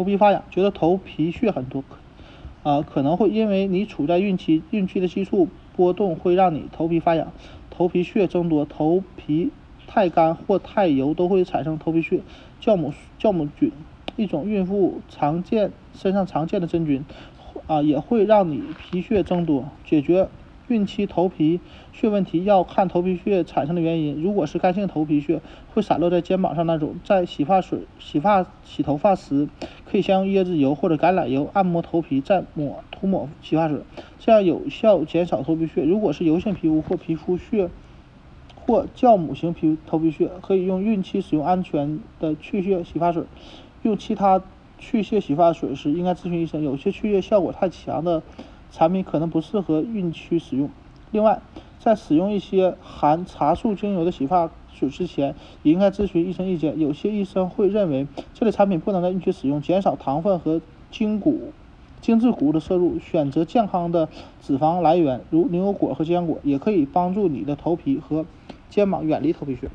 [0.00, 1.84] 头皮发痒，觉得头皮屑很多，
[2.62, 7.30] 啊，可能会因为你处在孕期，孕期的激素波动会让你头皮发痒，
[7.68, 9.50] 头皮屑增多，头皮
[9.86, 12.22] 太干或太油都会产生头皮屑。
[12.62, 13.72] 酵母酵母菌，
[14.16, 17.04] 一种孕妇常见身上常见的真菌，
[17.66, 19.66] 啊，也会让你皮屑增多。
[19.84, 20.28] 解决。
[20.70, 21.58] 孕期头皮
[21.92, 25.40] 屑问题要看头皮屑产生的原因，如果是干性头皮屑，
[25.74, 29.48] 会散落在肩膀上那种，在洗发水、洗发、洗头发时，
[29.84, 33.80] 可以先用椰子油或者橄榄油按摩头皮，再抹涂抹洗发水，
[34.20, 35.82] 这样有效减少头皮屑。
[35.82, 37.68] 如果是油性皮肤或皮肤屑
[38.64, 43.24] 或酵母型皮头皮屑，可以用孕期使用安全的去屑洗发水。
[43.82, 44.40] 用其他
[44.78, 46.62] 去屑洗发水时，应该咨询医生。
[46.62, 48.22] 有些去屑效果太强的。
[48.70, 50.70] 产品可能不适合孕期使用。
[51.10, 51.42] 另外，
[51.78, 56.78] 在使用一些含茶树精油的洗发水之前，也应该咨询医生意见。
[56.78, 61.52] 有些医生会认为这类产品不能在孕期使用，减少糖分和精谷、
[62.00, 64.08] 精制谷物的摄入，选择健康的
[64.40, 68.24] 脂肪来源，如牛油果和坚果，也可以帮助你的头皮和
[68.68, 69.68] 肩膀远离头皮屑。